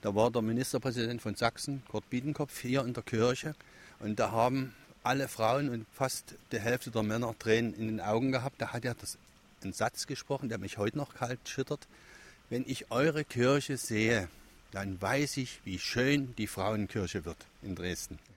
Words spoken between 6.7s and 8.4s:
der Männer Tränen in den Augen